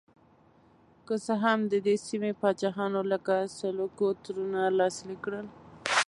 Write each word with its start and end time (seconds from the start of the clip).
که 1.05 1.15
څه 1.25 1.33
هم 1.43 1.59
د 1.71 1.73
دې 1.85 1.95
سیمې 2.07 2.31
پاچاهانو 2.41 3.01
لکه 3.11 3.35
سلوکو 3.57 4.07
تړونونه 4.23 4.61
لاسلیک 4.79 5.19
کړل. 5.25 5.47